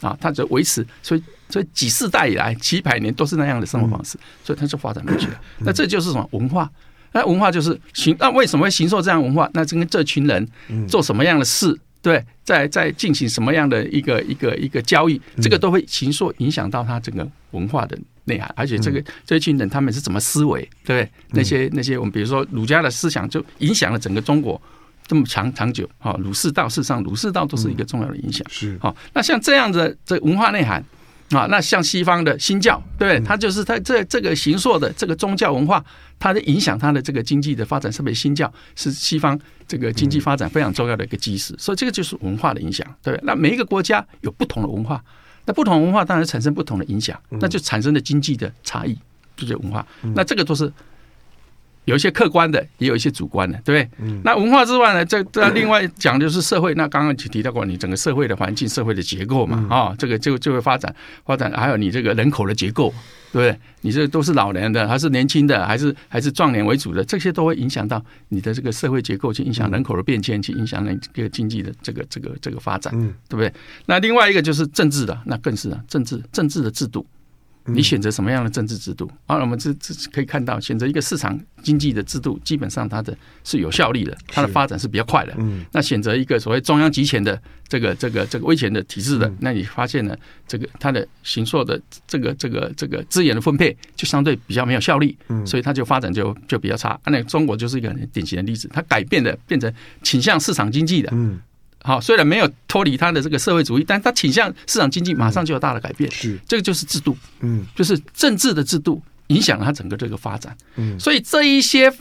[0.00, 0.16] 啊。
[0.20, 5.32] 他就维持，所以所以几世代以来几百年都是那样的生活方式，所以他就发展不起来。
[5.58, 6.70] 那这就是什么文化？
[7.10, 8.14] 那文化就是行。
[8.20, 9.50] 那为什么会行受这样文化？
[9.52, 10.48] 那就跟这群人
[10.86, 11.76] 做什么样的事？
[12.04, 21.10] 对，在在进行什么样的一个一个一个交易，这个都会形塑影响到他整个文化的内涵，而且这个这群人他们是怎么思维，对不对？
[21.30, 24.60] 那些那些我们比如说儒家的思想，就影响了整个中国
[25.06, 26.14] 这么长长久啊。
[26.18, 28.46] 儒释道，事实上儒释道都是一个重要的影响。
[28.50, 30.84] 是好，那像这样的这文化内涵。
[31.34, 35.84] 啊，那像西方的新教，对，它就是它这这个形塑的这个宗教文化，
[36.18, 43.18] 它的影响它的这个经济的发展，特别新教是西方这个经济发展非常重要的一个基石，所以这个就是文化的影响，对。
[43.22, 45.02] 那每一个国家有不同的文化，
[45.44, 48.98] 那不同文化当然产生不同的影响，那就产生了经济的差异，
[49.36, 49.86] 就是文化。
[50.14, 50.72] 那这个都是。
[51.84, 54.06] 有一些客观的，也有一些主观的，对不对？
[54.06, 54.20] 嗯。
[54.24, 56.74] 那文化之外呢，这这 另外讲就是社会。
[56.74, 60.94] 那刚刚提到过，你整个社会的环境、社会的结构嘛，啊，这个就就会发展
[61.24, 61.52] 发展。
[61.52, 62.88] 还有你这个人口的结构，
[63.32, 63.58] 对不对？
[63.82, 67.04] 你这都是老年的，还是年轻的，还是还是壮年为主的？
[67.04, 72.92] 这些都会影响到你的这个社会结构，去影响人口的变迁，去影响那这个经济的这个这个这个发展，
[73.28, 73.52] 对不对？
[73.84, 77.06] 那另外一个就是政治的，那更是啊，政治政治的制度。
[77.66, 79.10] 你选择什么样的政治制度？
[79.26, 85.32] 啊，我们这这可以看到，选择一个市场经济的制度，基本上它的是有效率的，它的发展是比较快的。
[85.38, 97.00] 嗯，那选择一个所谓中央集权的这个这个这个威权的体制的，那你发现呢，这个它的形塑的这个这个这个资源的分配就相对比较没有效力，嗯，所以它就发展就就比较差。
[97.06, 99.72] 那中国就是一个很典型的例子，它改变的变成
[100.02, 101.40] 倾向市场经济的，嗯。
[101.86, 106.10] 好，虽然没有脱离他的这个社会主义，但他倾向市场经济，马上就有大的改变。
[106.10, 110.56] 是，这个就是制度，嗯，就是政治的制度影响了他整个这个发展。
[110.76, 111.92] 嗯，所以这一些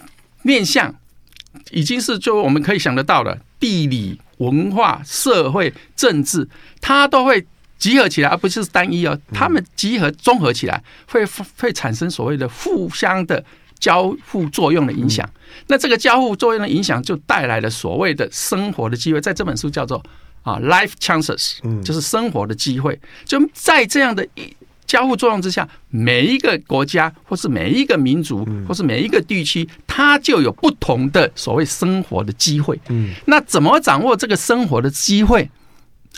[0.42, 0.96] 面向
[1.72, 6.48] 已经是就我们可以想得到的，地理、文化、社会、政治，
[6.80, 7.46] 它都会
[7.78, 9.20] 集合起来，而不是单一哦。
[9.34, 11.26] 他们集合综合起来，会
[11.58, 13.44] 会产生所谓的互相的。
[13.80, 15.30] 交互作用的影响，
[15.68, 20.04] 那这个交互作用的影响就带来了所谓的生活的机会，在这本书叫做
[20.42, 23.00] 啊 life chances，就是生活的机会。
[23.26, 24.56] 就在这样的一
[24.86, 32.80] 交互作用之下，每一个国家或是每一个民族或是每一个地区，它就有不同的所谓生活的机会。
[32.90, 35.50] 嗯，那怎么掌握这个生活的机会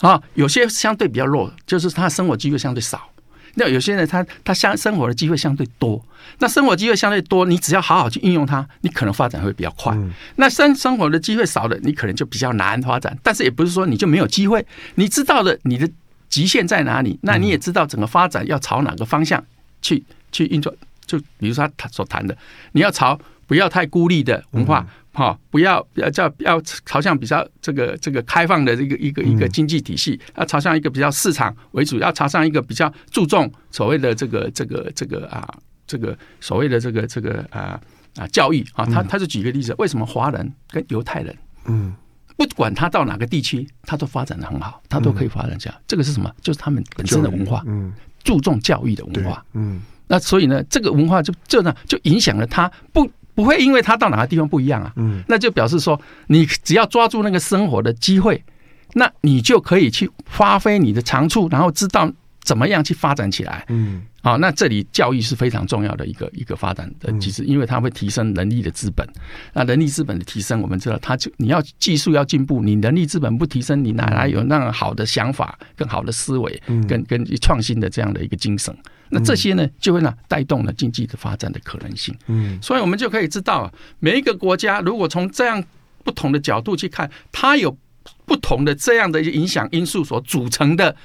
[0.01, 0.21] 啊？
[0.33, 3.09] 有些相对比较弱，就是他生活机会相对少。
[3.55, 6.03] 那有些人他他相生活的机会相对多，
[6.39, 9.97] 那生活机会相对多，你只要好好去运用它，你可能发展会比较快。
[10.35, 13.17] 那生生活的机会少了，你可能就比较难发展。
[13.23, 14.65] 但是也不是说你就没有机会，
[14.95, 15.89] 你知道了你的
[16.29, 19.43] 极限在哪里，那你也知道整个发展要朝哪个方向
[19.81, 20.75] 去去运作。
[21.05, 22.37] 就比如说他所谈的，
[22.73, 24.85] 你要朝不要太孤立的文化。
[25.15, 35.47] 好，不要要叫要朝向比较这个这个开放的这个一个一个经济体系，要朝向一个比较市场为主，要朝向一个比较注重所谓的这个这个这个啊
[35.87, 37.79] 这个所谓的这个这个啊
[38.17, 41.93] 啊教育啊，他他就举个例子，为什么华人跟犹太人，嗯，
[42.35, 46.29] 不管他到哪个地区，他都发展的很好，他都可以发展这样，这个是什么？
[46.41, 53.09] 就是他们本身的文化，嗯，注重教育的文化，嗯，那所以呢，这个文化就这呢就影响了他不。
[53.35, 58.43] 不会因为他到哪个地方不一样啊，嗯，那就表示说，你只要抓住那个生活的机会，
[58.93, 62.09] 那你就可以去发挥你的长处，然后知道
[62.45, 69.05] 怎么样去发展起来，嗯，好，那这里教育是非常重要的一个一个发展的机制，因为它会提升人力的资本。
[69.53, 78.73] 那人力资本的提升，我们知道，它就你要技术要进步，你人力资本不提升，你哪来有那样好的想法、更好的思维、跟跟创新的这样的一个精神？
[79.09, 82.15] 那这些呢，就会呢带动了经济的发展的可能性。
[82.27, 85.63] 嗯，所以我们就可以知道啊，每一个国家如果从这样
[86.03, 87.75] 不同的角度去看，它有
[88.25, 90.95] 不同的这样的一些影响因素所组成的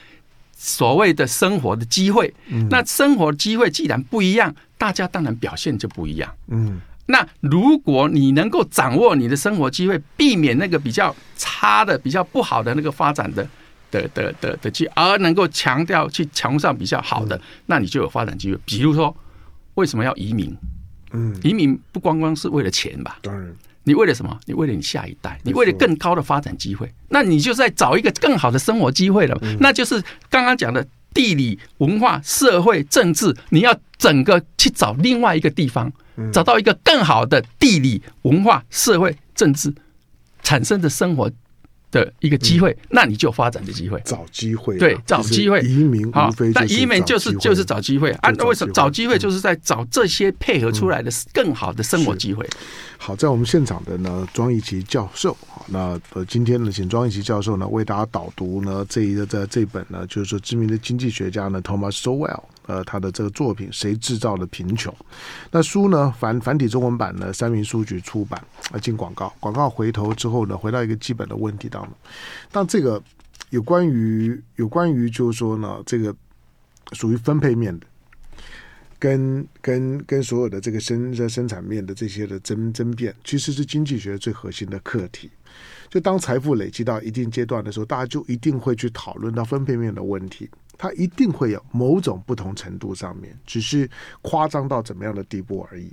[0.62, 2.33] 所谓的生活的机会。
[2.68, 6.31] 那生活机会既然不一样，大家当然表现就不一样。
[6.49, 13.49] 嗯，那如果你能够掌握你的生活机会，避免那个比较差的、比较不好的那个发展的。
[13.90, 18.57] 的的的的去，而能够强调去强上比较好的，那你就有发展机会。
[18.64, 19.12] 比如说，
[19.75, 20.57] 为什么要移民？
[21.11, 23.18] 嗯，移民不光光是为了钱吧？
[23.20, 23.53] 当然，
[23.85, 24.38] 你为了什么？
[24.47, 29.38] 你为了你下一代，你为了更高的发展机会，那你就在找一个更好的生活机会了。
[29.59, 35.93] 那就是刚刚讲的地理、文化、社会、政治，你要整个去找另外一个地方，
[36.33, 39.73] 找到一个更好的地理、文化、社会、政治
[40.43, 41.31] 产生的生活。
[41.90, 45.61] 的一个机会，那你就发展的机会，找机会，对，找机会。
[45.62, 48.31] 移民无非那移民就是就是找机会啊？
[48.37, 52.48] 那为什么找机会就是在找这些配合出来的更好的生活机会？
[52.98, 62.42] 好，在我们现场的呢，庄益琪教授，那呃，今天呢，请庄益琪教授呢为大家导读呢这一个在这本呢，就是说知名的经济学家呢，Thomas Sowell。
[62.66, 64.92] 呃，他的这个作品《谁制造了贫穷》？
[65.51, 68.40] 那书呢，繁繁体中文版呢，三民书局出版。
[68.70, 71.92] 啊，进广告，广告回头之后呢，回到一个基本的问题当中。
[72.53, 73.03] 但这个
[73.49, 76.14] 有关于有关于，就是说呢，这个
[76.92, 77.87] 属于分配面的，
[78.96, 85.29] 跟跟跟所有的这个生在生产面的这些的争争辩，其实是经济学最核心的课题。
[85.88, 90.49] 就当财富累积到一定阶段的时候，大家就一定会去讨论到分配面的问题。
[90.83, 93.87] 它一定会有某种不同程度上面，只是
[94.23, 95.93] 夸张到怎么样的地步而已。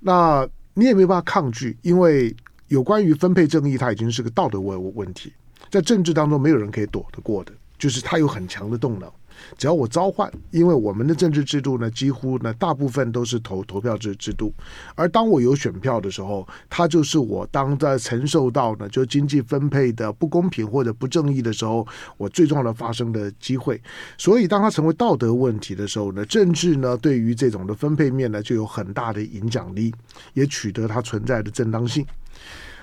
[0.00, 2.34] 那你也没办法抗拒，因为
[2.68, 5.30] 有关于分配正义，它已经是个道德问问题，
[5.68, 9.12] 在政治当中没有人可以躲得过的，就是它有很强的动能。
[9.56, 14.52] 只要我召唤，因为我们的政治制度呢，几乎呢大部分都是投投票制制度，
[14.94, 23.80] 而当我有选票的时候，它就是我当在承受到呢就经济分配的不公平或者不正义的时候，我最重要的发生的机会。
[24.18, 29.94] 所以当它成为道德问题的时候呢，政治呢对于这种的分配面呢就有很大的影响力，
[30.34, 32.06] 也取得它存在的正当性。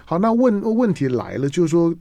[0.05, 1.93] 好，那问问题来了，就是说。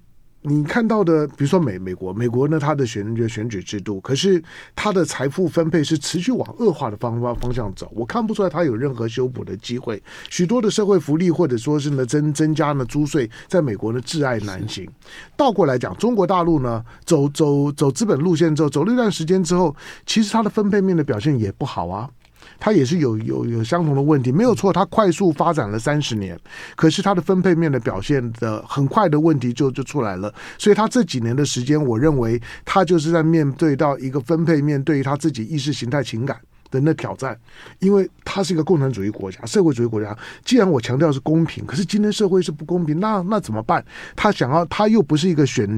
[0.44, 4.42] 你看到的，比如说美美国，美国呢，它的选选举制度，可是
[4.74, 10.02] 它的财富分配是持续往恶化的方方方向走，我看不出来它有任何修补的机会。
[10.28, 14.88] 许多的社会福利或者说是呢增增加呢租税，在美国呢挚爱难行。
[15.36, 19.74] 倒过来讲，中国大陆呢走走走资本路线之后，走了一段时间之后，
[20.06, 22.10] 其实它的分配面的表现也不好啊。
[22.58, 24.72] 它也是有有有相同的问题，没有错。
[24.72, 26.38] 它快速发展了三十年，
[26.76, 30.32] 可是它的分配面的表现的很快的问题就就出来了。
[30.58, 36.36] 所以它这几年的时间，我认为它就是在面对到一个分配面对于他自己意识形态情感
[36.72, 37.38] 人的挑战，
[37.78, 40.16] 因为它是一个共产主义国家、社会主义国家。
[40.44, 43.84] 既然我强调是公平，可是今天社会是不公平，那那怎么办？
[44.16, 45.68] 他想要，他又不是一个选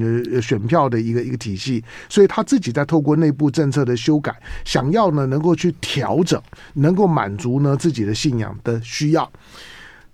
[0.41, 6.41] 选票的一个一个体系，所以他自己在透过内部政策的修改，想要呢能够去调整，
[6.73, 9.31] 能够满足呢自己的信仰的需要。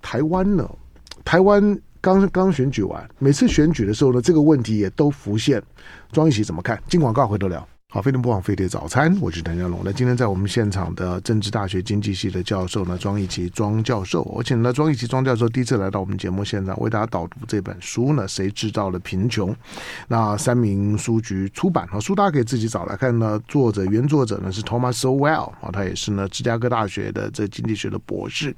[0.02, 0.70] 台湾呢，
[1.24, 5.62] 台湾刚刚选举完，每次选举的时候呢，这个问题也都浮现。
[6.12, 6.82] 庄益琪怎么看？
[6.90, 7.68] 进广告回头聊。
[7.94, 9.82] 好，飞碟播放飞碟早餐，我是谭家龙。
[9.84, 19.54] 那今天在我们现场的政治大学经济系的教授呢，庄一奇庄教授，我请了庄一奇庄教授第一次来到我们节目现场，为大家导读这本书呢，谁制造了贫穷？
[20.08, 23.38] 那三民书局出版，哈，书大家可以自己找来看呢。
[23.46, 28.56] 作者原作者呢是 Thomas Sowell 啊，他也是呢芝加哥大学的这经济学的博士。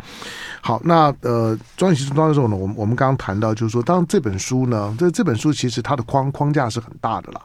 [0.62, 7.42] 好，那呃，庄一奇庄教授呢，我们我们刚刚谈到就是说，当这本书呢，这这本书其实它的框框架是很大的了，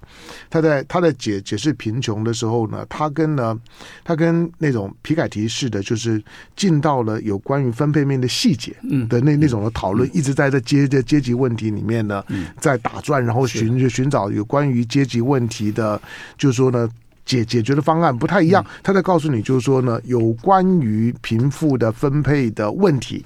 [0.51, 1.74] 他在他在解解释。
[1.78, 3.58] 贫穷的时候呢，他跟呢，
[4.04, 6.22] 他跟那种皮凯提式的，就是
[6.54, 8.76] 进到了有关于分配面的细节
[9.08, 12.22] 的那那种的讨论，一直在这阶阶阶级问题里面呢，
[12.60, 15.98] 在打转，然后寻寻找有关于阶级问题的，
[16.36, 16.88] 就是说呢，
[17.24, 18.64] 解解决的方案不太一样。
[18.82, 23.24] 他在告诉你，就是说呢，有关于贫富的分配的问题，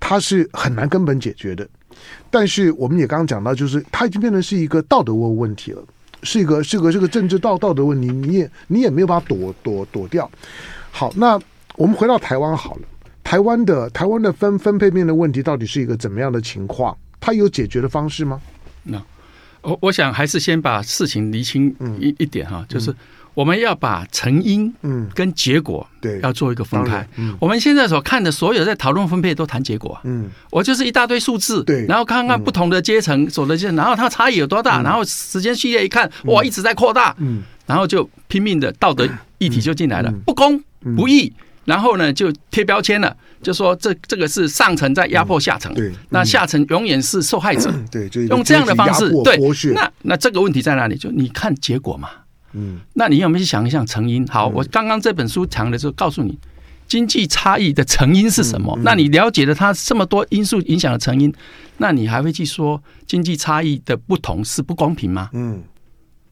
[0.00, 1.68] 它是很难根本解决的。
[2.30, 5.82] 但是我们也刚刚讲到，就是它已经变成是一个道德问问题了。
[6.24, 10.28] 是一个是个这个政治道道德问题，你也你也没有办法躲躲躲掉。
[10.90, 11.38] 好，那
[11.76, 12.82] 我们回到台湾好了。
[13.22, 16.96] 台湾的台湾的分分配面的问题到底是一个怎么样的情况？
[17.20, 18.40] 它有解决的方式吗？
[18.82, 19.02] 那
[19.62, 21.68] 我我想还是先把事情厘清
[22.00, 22.94] 一、嗯、一点哈，就是。
[23.34, 25.08] 嗯我们要把成因嗯。
[25.14, 26.20] 跟结果对。
[26.20, 27.06] 要做一个分开。
[27.16, 29.98] 嗯，我们现在所看的所有在讨论分配都谈结果。
[30.04, 37.14] 嗯，我就是一大堆数字，对，然后看看不同的阶层所得阶层，然后它差异有多大，然后时间序列一看，哇，一直在扩大。
[37.18, 40.62] 嗯，然后就拼命的道德议题就进来了，不公
[40.96, 41.32] 不义，
[41.64, 49.38] 然后呢就贴标签了，就说这这个是上层在压迫下层，对，那下层永远是受害者，对，就用这样的方式，对，
[49.72, 50.96] 那那这个问题在哪里？
[50.96, 52.08] 就你看结果嘛。
[52.54, 54.26] 嗯，那你有没有去想一想成因？
[54.28, 56.38] 好，我刚刚这本书讲的时候告诉你，
[56.86, 58.78] 经济差异的成因是什么？
[58.82, 61.32] 那你了解了它这么多因素影响的成因，
[61.78, 65.30] 那你还会去说经济差异的不同是不公平吗？
[65.32, 65.62] 嗯，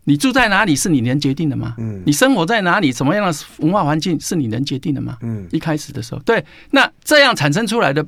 [0.05, 1.75] 你住在哪里是你能决定的吗？
[1.79, 5.17] 嗯，你生活在哪里，什么样的文化环境是你能决定的吗？
[5.23, 8.07] 嗯，一开始的时候，对，那这样产生出来的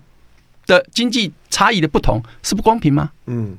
[0.66, 3.10] 的经济差异的不同是不公平吗？
[3.26, 3.56] 嗯。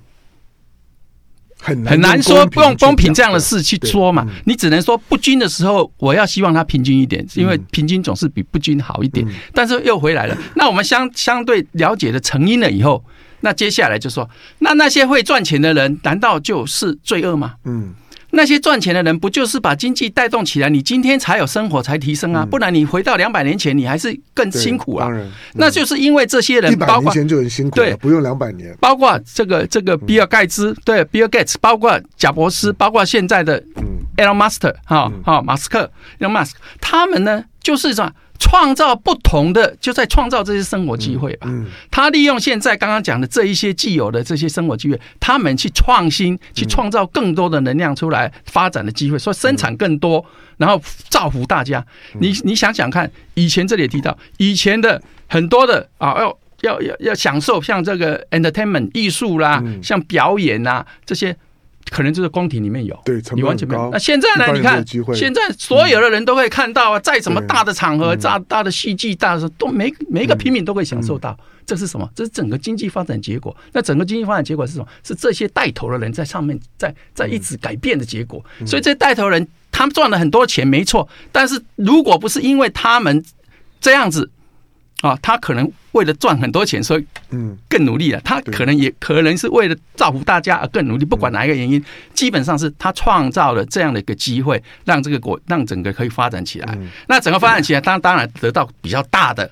[1.65, 9.27] 很难，很难说不用公平这样的事去说嘛，嗯、你只能说不均的时候，我要希望它平均一点，因为平均总是比不均好一点。
[9.27, 13.03] 嗯、但是又回来了， 那我们相相对了解的成因了以后，
[13.41, 17.55] 那接下来就说，那那些会赚钱的人，难道就是罪恶吗？
[17.63, 17.95] 嗯。
[18.35, 20.69] 那些赚钱的人不就是把经济带动起来？
[20.69, 25.05] 你今天才有生活才提升啊，不然你回到两百年前，你还是更辛苦啊。
[25.07, 28.75] 当然，那就是因为这些人，一百年前就很辛苦，对，不用两百年。
[28.79, 33.61] 包括这个这个比尔盖茨，对，比尔盖茨，包括贾伯斯，包括现在的
[34.17, 38.13] Elon Musk，哈，哈，马斯克，Elon Musk，他们呢，就是这样。
[38.39, 41.47] 创造不同的，就在创造这些生活机会吧。
[41.49, 50.25] 嗯，他利用现在刚刚讲的这一些既有的这些生活机会，他们去创新，去创造更多的能量出来发展的机会，说生产更多，
[50.57, 51.85] 然后造福大家。
[52.19, 61.35] 你你想想看，以前这里也提到，以前的很多的啊，要要要要享受像这个 entertainment 艺术啦，像表演呐这些。
[61.89, 63.89] 可能就是宫廷里面有，对，你完全没有。
[63.91, 64.51] 那现在呢？
[64.53, 64.83] 你看，
[65.13, 71.37] 现在所有的人都会看到啊，再怎么大的场合、大大的戏剧、大的都每每一个平民都会享受到。
[71.65, 72.09] 这是什么？
[72.15, 73.55] 这是整个经济发展结果。
[73.71, 74.87] 那整个经济发展结果是什么？
[75.03, 78.43] 是这些带头的人在上面在在一直改变的结果。
[78.65, 81.07] 所以这带头人他们赚了很多钱，没错。
[81.31, 83.23] 但是如果不是因为他们
[83.79, 84.29] 这样子。
[85.01, 88.19] 啊，他可能为了赚很多钱，所以嗯更努力了。
[88.21, 91.05] 他可能也可能是为了造福大家而更努力。
[91.05, 91.83] 不管哪一个原因，
[92.13, 96.77] 基本上是他创造了这样的一个机会，让这个国让整个可以发展起来。
[97.07, 99.51] 那整个发展起来，当当然得到比较大的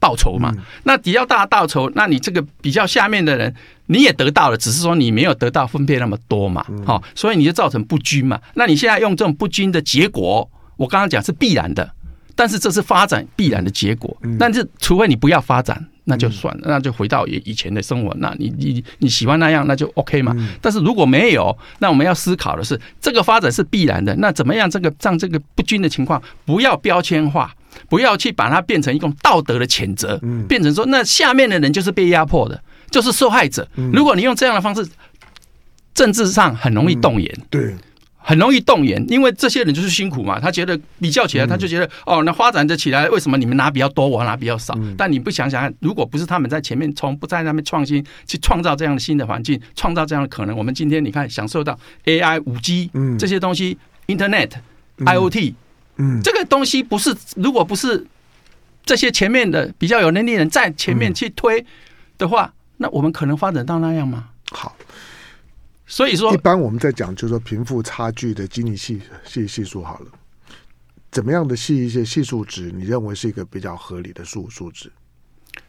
[0.00, 0.52] 报酬嘛。
[0.84, 3.54] 那比较大的报酬，那你这个比较下面的人，
[3.86, 6.66] 你也得到了，只是说你没有得到分配那么多嘛。
[6.84, 8.40] 好，所以你就造成不均嘛。
[8.54, 11.92] 那你现在用这种不均的结果，我刚刚讲是必然的。
[12.34, 18.14] 但是这是发展必然的结果，但是除非你不要发展，那就算了，那就回到以以前的生活。
[18.18, 20.34] 那你你你喜欢那样，那就 OK 嘛。
[20.60, 24.14] 但是如果没有，那我们要思考的是，这个发展是必然的。
[24.16, 24.68] 那怎么样？
[24.70, 27.54] 这个让这个不均的情况不要标签化，
[27.88, 33.68] 不要去把它变成一种道德的谴责，变成说那下面的人就是被压迫的，就是受害者。
[33.92, 34.88] 如果你用这样的方式，
[35.94, 37.28] 政治上很容易动摇。
[37.50, 37.74] 对。
[38.24, 40.38] 很容易动员，因为这些人就是辛苦嘛。
[40.38, 44.78] 他觉得比较起来，他就觉得哦，那发展的起来，为什么你们拿比较多，我拿比较少？
[44.96, 54.50] 但你不想想看，如果不是他们在前面冲，不在那边创新，去创造这样的新的环境，创造这样的可能，我们今天你看享受到 AI、五 G 这些东西，Internet、
[54.98, 55.54] IoT，
[55.96, 58.06] 嗯，这个东西不是，如果不是
[58.84, 61.64] 这些前面的比较有能力的人在前面去推
[62.18, 64.28] 的话，那我们可能发展到那样吗？
[64.52, 64.76] 好。
[65.92, 70.06] 所以说，一般我们在讲，就是说贫富差距的经济系系系数好了，
[71.10, 74.90] 怎么样的系一些系数值，你认为是一个比较合理的数数值？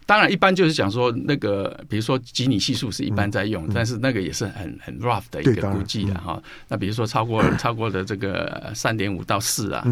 [0.05, 6.41] 当然，一般就是讲说那个，比如说基尼系数是一般在用，嗯嗯、但是那个也是很很 rough 的一个估计的哈。
[6.69, 9.83] 那比如说超过超过的这个三点五到四啊。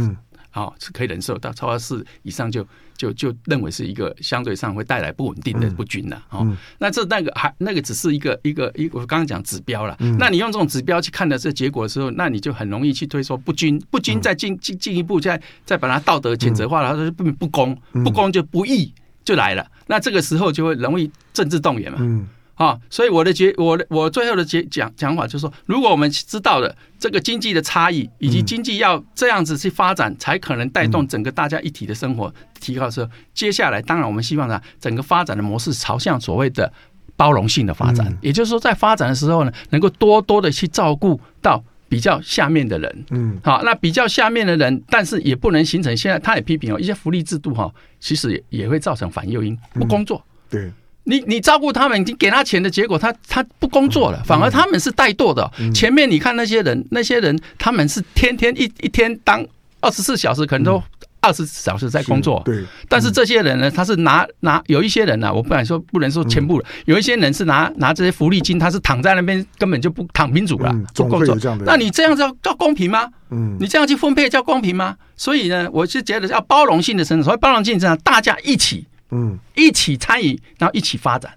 [0.54, 6.22] 嗯好，是可以忍受到，超过四以上就就就认为是一个相对上会带来不稳定的不均了。
[6.30, 6.46] 哦，
[6.78, 9.96] 那这那个还那个只是一个一个一个我刚刚讲指标了。
[10.20, 17.74] 那你用这种指标去看的这结果的时候，那你就很容易去推说不均，不均再进进进一步再再把它道德谴责化了，它说不不公，
[18.04, 18.94] 不公就不义
[19.24, 19.66] 就来了。
[19.88, 22.28] 那这个时候就会容易政治动员嘛。
[22.62, 36.72] 啊，所以我的结，我的我最后的结讲讲法就是说，如果我们知道了这个经济的差异，以及经济要这样子去发展，才可能带动整个大家一体的生活提高的时候，接下来当然我们希望呢，整个发展的模式朝向所谓的
[37.16, 43.06] 包容性的发展，也就是说，在发展的时候呢，能够多多的去照顾到比较下面的人。
[43.10, 50.24] 嗯，好，那比较下面的人，但是也不能形成现在他也批评哦，一些福利制度哈，其实也也会造成反诱因，不工作。
[50.48, 50.72] 对。
[51.04, 55.52] 你你照顾他们，你给他钱的结果，他他不工作了，反而他们是怠惰的。
[55.74, 59.46] 前面你看那些人，那些人他们是天天一一天当
[59.80, 60.82] 二十四小时，可能都
[61.20, 62.42] 二十四小时在工作。
[62.46, 62.64] 对。
[62.88, 71.36] 但是这些人呢，他是拿拿有一些人呢，我不敢说不能说全部了，有一些人是拿拿这些福利金，他是躺在那边根本就不躺平族了，不工作。
[71.66, 73.10] 那你这样叫叫公平吗？
[73.32, 73.58] 嗯。
[73.60, 74.96] 你这样去分配叫公平吗？
[75.18, 78.86] 所以呢，我是觉得要包容性的生产，所谓包容性的生产，大家一起。
[79.12, 81.32] 嗯，一起参与，然后一起发展。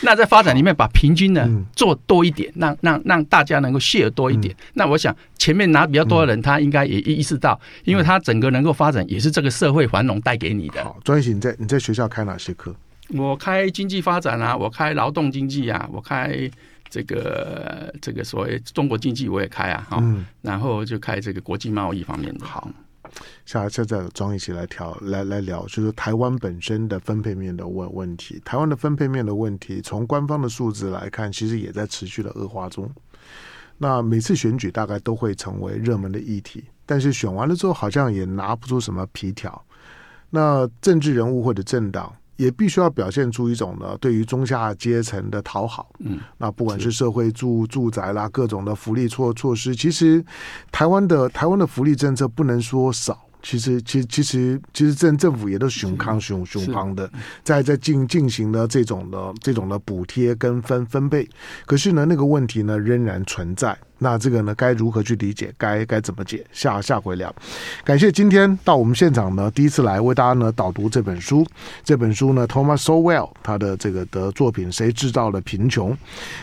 [0.00, 4.56] 那在发展里面，把平均呢做多一点，让让让大家能够 share 多一点。
[4.72, 10.82] 那我想前面拿比较多的人，他应该也意识到，因为他整个能够发展，也是这个社会繁荣带给你的。
[10.82, 12.74] 好，庄医师，你在你在学校开哪些课？
[13.10, 16.50] 我开经济发展啊，我开劳动经济啊，我开
[16.88, 20.02] 这个这个所谓中国经济我也开啊，哈，
[20.40, 22.46] 然后就开这个国际贸易方面的。
[22.46, 22.66] 好。
[23.44, 28.40] 下下再庄一起来调来来聊，就是台湾本身的分配面的问问题。
[28.44, 32.90] 台湾的分配面的问题，从官方的数字来看，其实也在持续的恶化中。
[33.78, 39.64] 那每次选举大概都会成为热门的议题，但是选完了之后，好像也拿不出什么皮条。
[40.30, 42.12] 那政治人物或者政党。
[42.36, 45.90] 也必须要表现出一种呢，对于中下阶层的讨好。
[45.98, 50.24] 嗯，那不管是社会住住宅啦，各种的福利措措施，其实
[50.70, 53.25] 台湾的台湾的福利政策不能说少。
[53.48, 57.08] 其实，其实，其实，其实政政府也都熊康熊熊康的，
[57.44, 61.28] 在在进进行了这种的这种的补贴跟分分配。
[61.64, 63.78] 可是呢，那个问题呢仍然存在。
[63.98, 65.54] 那这个呢，该如何去理解？
[65.56, 66.44] 该该怎么解？
[66.50, 67.32] 下下回聊。
[67.84, 71.46] 感谢今天到我们现场呢，第一次来为大家呢导读这本书。
[71.84, 75.92] 这本书呢，Thomas Sowell 他的这个的作品《谁制造了贫穷》。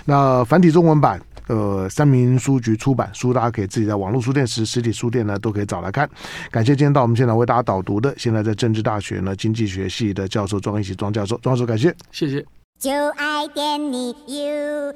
[0.05, 1.21] 那繁体中文版。
[1.47, 6.09] 呃三明书局出版书大家可以自己在网络书店时实体书店呢都可以找来看。
[6.51, 11.37] 感谢今天到我们现场为大家导读的现在在政治大学呢经济学系的教授庄一奇庄教授。
[11.41, 11.93] 庄教授感谢。
[12.11, 12.45] 谢谢。
[12.79, 14.93] 就爱跟你 ufo